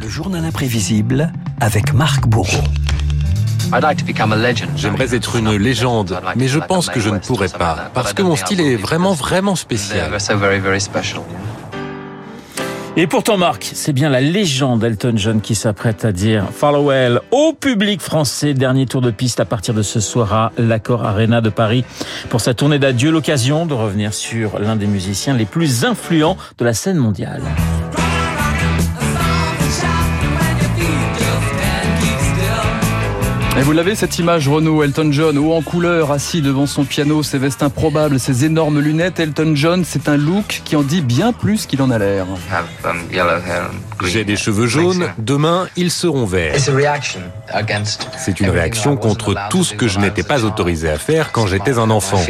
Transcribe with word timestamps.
Le 0.00 0.08
journal 0.08 0.42
imprévisible 0.46 1.30
avec 1.60 1.92
Marc 1.92 2.26
Bourreau. 2.26 2.64
J'aimerais 4.76 5.14
être 5.14 5.36
une 5.36 5.54
légende, 5.56 6.18
mais 6.36 6.48
je 6.48 6.58
pense 6.58 6.88
que 6.88 7.00
je 7.00 7.10
ne 7.10 7.18
pourrais 7.18 7.50
pas, 7.50 7.90
parce 7.92 8.14
que 8.14 8.22
mon 8.22 8.34
style 8.34 8.62
est 8.62 8.76
vraiment, 8.76 9.12
vraiment 9.12 9.56
spécial. 9.56 10.10
Et 12.96 13.06
pourtant, 13.06 13.36
Marc, 13.36 13.70
c'est 13.74 13.92
bien 13.92 14.08
la 14.08 14.22
légende 14.22 14.82
Elton 14.82 15.12
John 15.16 15.40
qui 15.42 15.54
s'apprête 15.54 16.06
à 16.06 16.12
dire 16.12 16.48
farewell 16.50 17.20
au 17.30 17.52
public 17.52 18.00
français. 18.00 18.54
Dernier 18.54 18.86
tour 18.86 19.02
de 19.02 19.10
piste 19.10 19.38
à 19.38 19.44
partir 19.44 19.74
de 19.74 19.82
ce 19.82 20.00
soir 20.00 20.32
à 20.32 20.52
l'Accord 20.56 21.04
Arena 21.04 21.42
de 21.42 21.50
Paris 21.50 21.84
pour 22.30 22.40
sa 22.40 22.54
tournée 22.54 22.78
d'adieu. 22.78 23.10
L'occasion 23.10 23.66
de 23.66 23.74
revenir 23.74 24.14
sur 24.14 24.58
l'un 24.58 24.76
des 24.76 24.86
musiciens 24.86 25.34
les 25.34 25.44
plus 25.44 25.84
influents 25.84 26.38
de 26.56 26.64
la 26.64 26.72
scène 26.72 26.96
mondiale. 26.96 27.42
Et 33.60 33.62
vous 33.62 33.72
l'avez 33.72 33.94
cette 33.94 34.18
image, 34.18 34.48
Renault, 34.48 34.82
Elton 34.82 35.12
John, 35.12 35.36
haut 35.36 35.52
en 35.52 35.60
couleur, 35.60 36.12
assis 36.12 36.40
devant 36.40 36.64
son 36.64 36.86
piano, 36.86 37.22
ses 37.22 37.36
vestes 37.36 37.62
improbables, 37.62 38.18
ses 38.18 38.46
énormes 38.46 38.80
lunettes. 38.80 39.20
Elton 39.20 39.52
John, 39.54 39.84
c'est 39.84 40.08
un 40.08 40.16
look 40.16 40.62
qui 40.64 40.76
en 40.76 40.82
dit 40.82 41.02
bien 41.02 41.34
plus 41.34 41.66
qu'il 41.66 41.82
en 41.82 41.90
a 41.90 41.98
l'air. 41.98 42.24
J'ai 44.06 44.24
des 44.24 44.36
cheveux 44.36 44.66
jaunes, 44.66 45.08
demain 45.18 45.68
ils 45.76 45.90
seront 45.90 46.24
verts. 46.24 46.54
C'est 48.16 48.40
une 48.40 48.48
réaction 48.48 48.96
contre 48.96 49.34
tout 49.50 49.62
ce 49.62 49.74
que 49.74 49.88
je 49.88 49.98
n'étais 49.98 50.22
pas 50.22 50.44
autorisé 50.46 50.88
à 50.88 50.96
faire 50.96 51.30
quand 51.30 51.46
j'étais 51.46 51.78
un 51.78 51.90
enfant. 51.90 52.24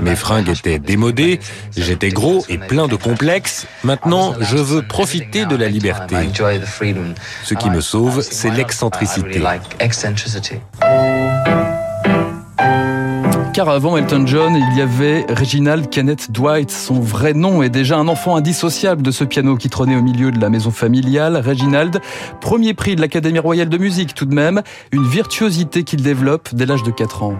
Mes 0.00 0.16
fringues 0.16 0.48
étaient 0.48 0.80
démodées, 0.80 1.38
j'étais 1.76 2.08
gros 2.08 2.44
et 2.48 2.58
plein 2.58 2.88
de 2.88 2.96
complexes. 2.96 3.68
Maintenant, 3.84 4.34
je 4.40 4.56
veux 4.56 4.82
profiter 4.82 5.46
de 5.46 5.54
la 5.54 5.68
liberté. 5.68 6.16
Ce 7.44 7.54
qui 7.54 7.70
me 7.70 7.80
sauve, 7.80 8.20
c'est 8.20 8.50
l'excentricité. 8.50 9.40
Thank 10.80 11.36
you. 11.36 11.41
Car 13.52 13.68
avant 13.68 13.98
Elton 13.98 14.26
John, 14.26 14.56
il 14.56 14.78
y 14.78 14.80
avait 14.80 15.26
Reginald 15.28 15.90
Kenneth 15.90 16.32
Dwight. 16.32 16.70
Son 16.70 17.00
vrai 17.00 17.34
nom 17.34 17.62
est 17.62 17.68
déjà 17.68 17.98
un 17.98 18.08
enfant 18.08 18.34
indissociable 18.34 19.02
de 19.02 19.10
ce 19.10 19.24
piano 19.24 19.56
qui 19.56 19.68
trônait 19.68 19.94
au 19.94 20.00
milieu 20.00 20.30
de 20.30 20.40
la 20.40 20.48
maison 20.48 20.70
familiale. 20.70 21.36
Reginald, 21.36 22.00
premier 22.40 22.72
prix 22.72 22.96
de 22.96 23.02
l'Académie 23.02 23.40
royale 23.40 23.68
de 23.68 23.76
musique 23.76 24.14
tout 24.14 24.24
de 24.24 24.34
même, 24.34 24.62
une 24.90 25.06
virtuosité 25.06 25.84
qu'il 25.84 26.02
développe 26.02 26.48
dès 26.54 26.64
l'âge 26.64 26.82
de 26.82 26.90
4 26.90 27.24
ans. 27.24 27.34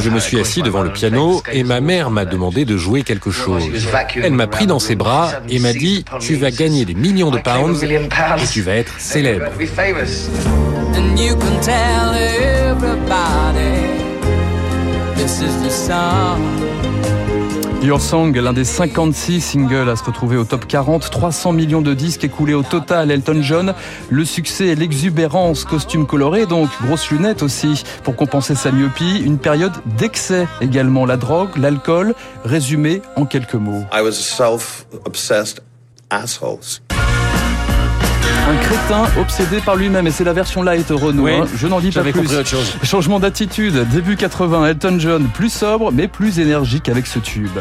Je 0.00 0.08
me 0.08 0.18
suis 0.18 0.40
assis 0.40 0.62
devant 0.62 0.82
le 0.82 0.90
piano 0.90 1.42
et 1.52 1.62
ma 1.62 1.82
mère 1.82 2.10
m'a 2.10 2.24
demandé 2.24 2.64
de 2.64 2.78
jouer 2.78 3.02
quelque 3.02 3.30
chose. 3.30 3.64
Elle 4.22 4.32
m'a 4.32 4.46
pris 4.46 4.66
dans 4.66 4.78
ses 4.78 4.96
bras 4.96 5.30
et 5.50 5.58
m'a 5.58 5.74
dit 5.74 6.06
«Tu 6.20 6.36
vas 6.36 6.50
gagner 6.50 6.86
des 6.86 6.94
millions 6.94 7.30
de 7.30 7.38
pounds 7.38 7.84
et 7.84 8.46
tu 8.50 8.62
vas 8.62 8.76
être 8.76 8.94
célèbre». 8.98 9.50
Your 17.82 18.00
Song, 18.00 18.32
l'un 18.32 18.52
des 18.52 18.64
56 18.64 19.40
singles 19.40 19.88
à 19.88 19.96
se 19.96 20.04
retrouver 20.04 20.36
au 20.36 20.44
top 20.44 20.66
40, 20.68 21.10
300 21.10 21.52
millions 21.52 21.82
de 21.82 21.94
disques 21.94 22.22
écoulés 22.22 22.54
au 22.54 22.62
total. 22.62 23.10
Elton 23.10 23.42
John, 23.42 23.74
le 24.08 24.24
succès 24.24 24.68
et 24.68 24.74
l'exubérance, 24.76 25.64
costume 25.64 26.06
coloré, 26.06 26.46
donc 26.46 26.68
grosses 26.80 27.10
lunettes 27.10 27.42
aussi 27.42 27.82
pour 28.04 28.14
compenser 28.14 28.54
sa 28.54 28.70
myopie. 28.70 29.20
Une 29.24 29.38
période 29.38 29.72
d'excès 29.98 30.46
également, 30.60 31.06
la 31.06 31.16
drogue, 31.16 31.56
l'alcool, 31.56 32.14
résumé 32.44 33.02
en 33.16 33.24
quelques 33.24 33.54
mots. 33.54 33.82
I 33.92 34.02
was 34.02 34.10
a 34.10 34.12
self-obsessed 34.12 35.60
asshole. 36.10 36.85
Un 38.48 38.56
crétin 38.58 39.04
obsédé 39.20 39.58
par 39.60 39.74
lui-même 39.74 40.06
et 40.06 40.12
c'est 40.12 40.22
la 40.22 40.32
version 40.32 40.62
light 40.62 40.86
Renault. 40.90 41.24
Oui, 41.24 41.32
hein. 41.34 41.46
Je 41.56 41.66
n'en 41.66 41.80
dis 41.80 41.90
pas 41.90 42.02
plus. 42.02 42.12
compris 42.12 42.36
autre 42.36 42.48
chose. 42.48 42.76
Changement 42.84 43.18
d'attitude, 43.18 43.88
début 43.90 44.16
80, 44.16 44.66
Elton 44.66 44.96
John, 45.00 45.24
plus 45.34 45.52
sobre 45.52 45.90
mais 45.90 46.06
plus 46.06 46.38
énergique 46.38 46.88
avec 46.88 47.06
ce 47.08 47.18
tube. 47.18 47.58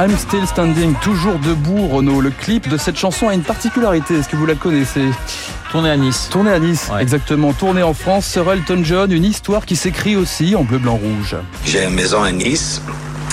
I'm 0.00 0.16
Still 0.16 0.46
Standing, 0.46 0.94
toujours 1.02 1.40
debout, 1.40 1.88
Renault. 1.88 2.20
Le 2.20 2.30
clip 2.30 2.68
de 2.68 2.76
cette 2.76 2.96
chanson 2.96 3.28
a 3.28 3.34
une 3.34 3.42
particularité. 3.42 4.14
Est-ce 4.14 4.28
que 4.28 4.36
vous 4.36 4.46
la 4.46 4.54
connaissez? 4.54 5.06
Tourné 5.72 5.90
à 5.90 5.96
Nice. 5.96 6.28
Tournée 6.30 6.52
à 6.52 6.60
Nice, 6.60 6.88
Ouais. 6.94 7.02
exactement. 7.02 7.52
Tournée 7.52 7.82
en 7.82 7.94
France, 7.94 8.26
Sir 8.26 8.50
Elton 8.50 8.82
John, 8.84 9.10
une 9.10 9.24
histoire 9.24 9.66
qui 9.66 9.74
s'écrit 9.74 10.14
aussi 10.14 10.54
en 10.54 10.62
bleu, 10.62 10.78
blanc, 10.78 10.94
rouge. 11.02 11.34
J'ai 11.64 11.84
une 11.84 11.94
maison 11.94 12.22
à 12.22 12.30
Nice 12.30 12.80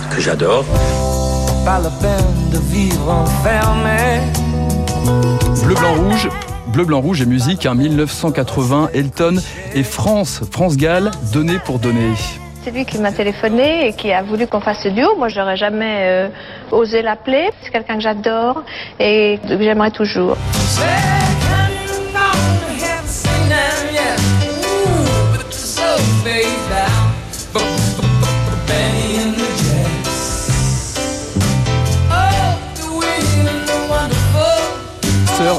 que 0.09 0.19
j'adore. 0.19 0.65
Bleu, 5.63 5.75
blanc, 5.75 5.93
rouge. 5.93 6.29
Bleu, 6.67 6.83
blanc, 6.85 6.99
rouge 6.99 7.21
et 7.21 7.25
musique, 7.27 7.67
en 7.67 7.75
1980, 7.75 8.89
Elton 8.93 9.35
et 9.75 9.83
France, 9.83 10.41
France 10.51 10.77
Gall, 10.77 11.11
donné 11.31 11.59
pour 11.59 11.77
donner. 11.77 12.11
C'est 12.65 12.71
lui 12.71 12.83
qui 12.83 12.97
m'a 12.97 13.11
téléphoné 13.11 13.89
et 13.89 13.93
qui 13.93 14.11
a 14.11 14.23
voulu 14.23 14.47
qu'on 14.47 14.59
fasse 14.59 14.81
ce 14.81 14.87
duo. 14.89 15.15
Moi, 15.17 15.27
j'aurais 15.27 15.55
jamais 15.55 15.97
euh, 15.99 16.29
osé 16.71 17.03
l'appeler. 17.03 17.51
C'est 17.61 17.69
quelqu'un 17.69 17.93
que 17.93 18.01
j'adore 18.01 18.63
et 18.99 19.39
que 19.47 19.61
j'aimerais 19.61 19.91
toujours. 19.91 20.35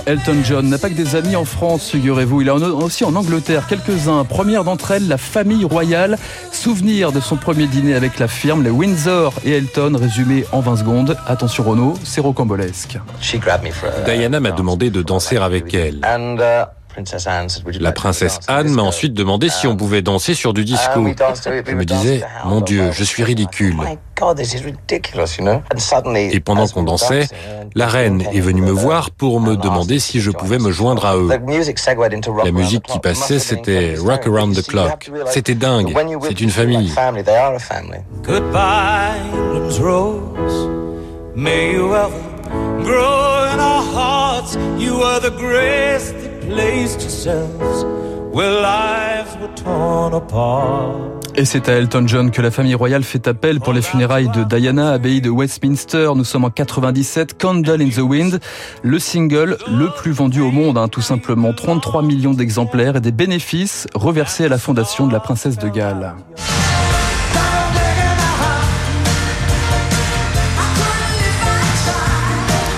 Elton 0.06 0.36
John 0.44 0.68
n'a 0.68 0.78
pas 0.78 0.88
que 0.88 0.94
des 0.94 1.16
amis 1.16 1.34
en 1.34 1.44
France, 1.44 1.90
figurez-vous. 1.90 2.42
Il 2.42 2.50
en 2.52 2.62
a 2.62 2.68
aussi 2.68 3.04
en 3.04 3.16
Angleterre 3.16 3.66
quelques-uns. 3.66 4.24
Première 4.24 4.62
d'entre 4.62 4.92
elles, 4.92 5.08
la 5.08 5.18
famille 5.18 5.64
royale. 5.64 6.16
Souvenir 6.52 7.10
de 7.10 7.18
son 7.18 7.34
premier 7.34 7.66
dîner 7.66 7.94
avec 7.94 8.20
la 8.20 8.28
firme, 8.28 8.62
les 8.62 8.70
Windsor 8.70 9.34
et 9.44 9.50
Elton, 9.50 9.96
résumé 10.00 10.44
en 10.52 10.60
20 10.60 10.76
secondes. 10.76 11.16
Attention 11.26 11.64
Renaud, 11.64 11.94
c'est 12.04 12.20
rocambolesque. 12.20 12.98
Diana 14.04 14.38
m'a 14.38 14.52
demandé 14.52 14.90
de 14.90 15.02
danser 15.02 15.38
avec 15.38 15.74
elle. 15.74 15.98
La 17.80 17.92
princesse 17.92 18.38
Anne 18.48 18.70
m'a 18.70 18.82
ensuite 18.82 19.14
demandé 19.14 19.48
si 19.48 19.66
on 19.66 19.76
pouvait 19.76 20.02
danser 20.02 20.34
sur 20.34 20.52
du 20.52 20.64
disco. 20.64 21.06
Je 21.66 21.74
me 21.74 21.84
disais, 21.84 22.22
mon 22.44 22.60
Dieu, 22.60 22.90
je 22.92 23.04
suis 23.04 23.22
ridicule. 23.22 23.76
Et 26.30 26.40
pendant 26.40 26.66
qu'on 26.68 26.82
dansait, 26.82 27.28
la 27.74 27.86
reine 27.86 28.22
est 28.32 28.40
venue 28.40 28.62
me 28.62 28.70
voir 28.70 29.10
pour 29.10 29.40
me 29.40 29.56
demander 29.56 29.98
si 29.98 30.20
je 30.20 30.30
pouvais 30.30 30.58
me 30.58 30.72
joindre 30.72 31.04
à 31.04 31.16
eux. 31.16 31.28
La 31.28 32.52
musique 32.52 32.84
qui 32.84 32.98
passait, 32.98 33.38
c'était 33.38 33.94
Rock 33.98 34.26
Around 34.26 34.56
the 34.56 34.66
Clock. 34.66 35.10
C'était 35.26 35.54
dingue. 35.54 35.94
C'est 36.22 36.40
une 36.40 36.50
famille. 36.50 36.92
Goodbye, 38.22 39.20
England's 39.66 39.78
rose. 39.78 40.68
May 41.34 41.74
you 41.74 41.94
ever 41.94 42.10
grow 42.82 43.44
in 43.52 43.60
our 43.60 43.82
hearts. 43.82 44.56
You 44.78 45.02
are 45.02 45.20
the 45.20 45.30
grace 45.30 46.12
Et 51.34 51.44
c'est 51.44 51.68
à 51.68 51.72
Elton 51.72 52.04
John 52.06 52.30
que 52.30 52.40
la 52.40 52.50
famille 52.50 52.74
royale 52.74 53.02
fait 53.02 53.26
appel 53.26 53.60
pour 53.60 53.72
les 53.72 53.82
funérailles 53.82 54.28
de 54.28 54.44
Diana, 54.44 54.92
abbaye 54.92 55.20
de 55.20 55.28
Westminster. 55.28 56.10
Nous 56.14 56.24
sommes 56.24 56.44
en 56.44 56.50
97, 56.50 57.36
Candle 57.38 57.82
in 57.82 57.88
the 57.88 57.98
Wind, 57.98 58.40
le 58.82 58.98
single 58.98 59.58
le 59.68 59.90
plus 59.96 60.12
vendu 60.12 60.40
au 60.40 60.50
monde, 60.50 60.78
hein, 60.78 60.88
tout 60.88 61.02
simplement. 61.02 61.52
33 61.52 62.02
millions 62.02 62.34
d'exemplaires 62.34 62.96
et 62.96 63.00
des 63.00 63.12
bénéfices 63.12 63.86
reversés 63.94 64.44
à 64.44 64.48
la 64.48 64.58
fondation 64.58 65.06
de 65.06 65.12
la 65.12 65.20
princesse 65.20 65.58
de 65.58 65.68
Galles. 65.68 66.14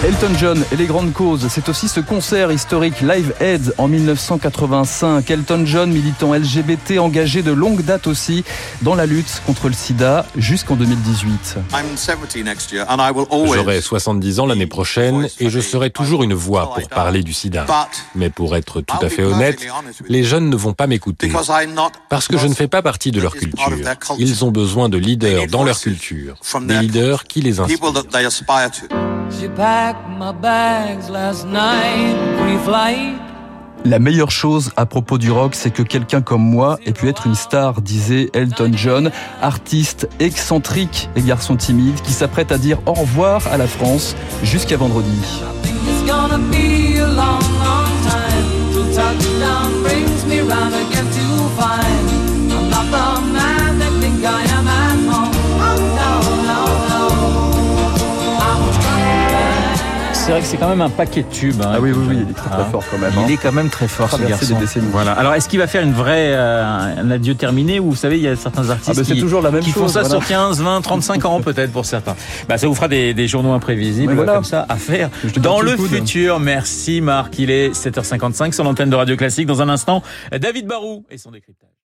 Elton 0.09 0.39
John 0.39 0.65
et 0.73 0.77
les 0.77 0.87
grandes 0.87 1.13
causes, 1.13 1.49
c'est 1.51 1.69
aussi 1.69 1.87
ce 1.87 2.01
concert 2.01 2.51
historique 2.51 3.03
Live 3.03 3.35
Aid 3.41 3.75
en 3.77 3.89
1985. 3.89 5.31
Elton 5.31 5.65
John, 5.67 5.93
militant 5.93 6.33
LGBT, 6.33 6.99
engagé 6.99 7.43
de 7.43 7.53
longue 7.53 7.83
date 7.83 8.07
aussi 8.07 8.43
dans 8.81 8.95
la 8.95 9.05
lutte 9.05 9.43
contre 9.45 9.69
le 9.69 9.75
sida 9.75 10.25
jusqu'en 10.35 10.77
2018. 10.77 11.59
J'aurai 13.53 13.83
70 13.83 14.41
ans 14.41 14.47
l'année 14.47 14.67
prochaine 14.67 15.29
et 15.41 15.51
je 15.51 15.61
serai 15.61 15.91
toujours 15.91 16.23
une 16.23 16.33
voix 16.33 16.73
pour 16.73 16.89
parler 16.89 17.23
du 17.23 17.35
sida. 17.35 17.67
Mais 18.15 18.31
pour 18.31 18.57
être 18.57 18.81
tout 18.81 18.97
à 19.03 19.11
fait 19.11 19.25
honnête, 19.25 19.61
les 20.09 20.25
jeunes 20.25 20.49
ne 20.49 20.57
vont 20.57 20.73
pas 20.73 20.87
m'écouter. 20.87 21.31
Parce 22.09 22.29
que 22.29 22.39
je 22.39 22.47
ne 22.47 22.55
fais 22.55 22.69
pas 22.69 22.81
partie 22.81 23.11
de 23.11 23.21
leur 23.21 23.35
culture. 23.35 23.77
Ils 24.19 24.43
ont 24.43 24.53
besoin 24.53 24.89
de 24.89 24.97
leaders 24.97 25.49
dans 25.49 25.65
leur 25.65 25.79
culture. 25.79 26.37
Des 26.63 26.79
leaders 26.79 27.25
qui 27.25 27.43
les 27.43 27.61
inspirent. 27.61 27.93
She 29.31 29.49
packed 29.49 30.09
my 30.19 30.33
bags 30.33 31.11
last 31.11 31.47
night, 31.47 32.17
pre-flight. 32.39 33.19
La 33.85 33.99
meilleure 33.99 34.31
chose 34.31 34.73
à 34.77 34.87
propos 34.87 35.19
du 35.19 35.31
rock, 35.31 35.55
c'est 35.55 35.71
que 35.71 35.83
quelqu'un 35.83 36.21
comme 36.21 36.43
moi 36.43 36.79
ait 36.85 36.93
pu 36.93 37.09
être 37.09 37.27
une 37.27 37.35
star, 37.35 37.81
disait 37.81 38.29
Elton 38.33 38.73
John, 38.75 39.11
artiste 39.41 40.09
excentrique 40.19 41.09
et 41.15 41.23
garçon 41.23 41.57
timide 41.57 42.01
qui 42.03 42.13
s'apprête 42.13 42.51
à 42.51 42.59
dire 42.59 42.81
au 42.87 42.93
revoir 42.93 43.47
à 43.49 43.57
la 43.57 43.67
France 43.67 44.17
jusqu'à 44.43 44.77
vendredi. 44.77 45.43
C'est 60.49 60.57
quand 60.57 60.69
même 60.69 60.81
un 60.81 60.89
paquet 60.89 61.23
de 61.23 61.29
tubes. 61.29 61.61
Hein, 61.61 61.73
ah 61.75 61.81
oui, 61.81 61.93
oui, 61.93 62.07
oui, 62.09 62.17
il 62.23 62.31
est 62.31 62.35
très, 62.35 62.49
très 62.49 62.65
fort 62.71 62.83
quand 62.91 62.97
même. 62.97 63.13
Il 63.15 63.19
hein. 63.19 63.29
est 63.29 63.37
quand 63.37 63.53
même 63.53 63.69
très 63.69 63.87
fort, 63.87 64.11
ce 64.11 64.23
garçon. 64.23 64.55
Des 64.55 64.61
décennies. 64.61 64.89
Voilà. 64.91 65.13
Alors, 65.13 65.35
est-ce 65.35 65.47
qu'il 65.47 65.59
va 65.59 65.67
faire 65.67 65.83
une 65.83 65.93
vraie, 65.93 66.33
euh, 66.33 67.03
un 67.03 67.11
adieu 67.11 67.35
terminé 67.35 67.79
ou 67.81 67.91
vous 67.91 67.97
savez, 67.97 68.17
il 68.17 68.23
y 68.23 68.29
a 68.29 68.35
certains 68.35 68.71
artistes 68.71 68.91
ah 68.97 68.99
bah 68.99 69.15
qui, 69.15 69.21
toujours 69.21 69.43
la 69.43 69.51
même 69.51 69.63
qui 69.63 69.73
chose, 69.73 69.83
font 69.83 69.89
ça 69.89 70.09
sur 70.09 70.27
15, 70.27 70.63
20, 70.63 70.81
35 70.81 71.25
ans 71.27 71.41
peut-être 71.43 71.71
pour 71.71 71.85
certains. 71.85 72.17
Bah, 72.49 72.57
ça 72.57 72.67
vous 72.67 72.75
fera 72.75 72.89
des, 72.89 73.13
des 73.13 73.29
journaux 73.29 73.53
imprévisibles 73.53 74.15
voilà. 74.15 74.35
comme 74.35 74.45
ça 74.45 74.65
à 74.69 74.77
faire 74.77 75.11
dans 75.37 75.61
le 75.61 75.77
futur. 75.77 76.41
Merci 76.41 77.03
Marc, 77.03 77.39
il 77.39 77.51
est 77.51 77.71
7h55 77.75 78.53
sur 78.53 78.65
l'antenne 78.65 78.89
de 78.89 78.97
Radio 78.97 79.17
Classique. 79.17 79.47
Dans 79.47 79.61
un 79.61 79.69
instant, 79.69 80.03
David 80.33 80.67
Barou 80.67 81.05
et 81.11 81.19
son 81.19 81.31
décryptage. 81.31 81.79